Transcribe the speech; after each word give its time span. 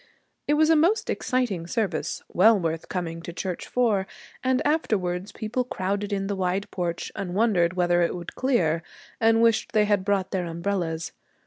It 0.47 0.55
was 0.55 0.71
a 0.71 0.75
most 0.75 1.11
exciting 1.11 1.67
service, 1.67 2.23
well 2.27 2.59
worth 2.59 2.89
coming 2.89 3.21
to 3.21 3.31
church 3.31 3.67
for, 3.67 4.07
and 4.43 4.59
afterwards 4.65 5.31
people 5.31 5.63
crowded 5.63 6.11
in 6.11 6.25
the 6.25 6.35
wide 6.35 6.71
porch 6.71 7.11
and 7.15 7.35
wondered 7.35 7.73
whether 7.73 8.01
it 8.01 8.15
would 8.15 8.33
clear, 8.33 8.81
and 9.19 9.43
wished 9.43 9.73
they 9.73 9.85
had 9.85 10.03
brought 10.03 10.31
their 10.31 10.45
umbrellas. 10.47 11.11